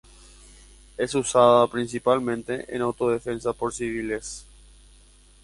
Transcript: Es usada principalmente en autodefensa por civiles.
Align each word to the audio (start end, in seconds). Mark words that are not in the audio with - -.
Es 0.97 1.13
usada 1.13 1.67
principalmente 1.67 2.75
en 2.75 2.81
autodefensa 2.81 3.53
por 3.53 3.71
civiles. 3.71 4.47